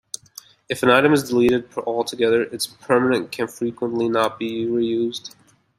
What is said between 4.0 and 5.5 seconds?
not be reused.